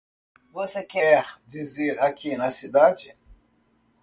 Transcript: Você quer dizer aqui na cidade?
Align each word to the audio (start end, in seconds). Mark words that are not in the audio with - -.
Você 0.51 0.81
quer 0.81 1.37
dizer 1.45 1.99
aqui 1.99 2.35
na 2.35 2.49
cidade? 2.49 3.15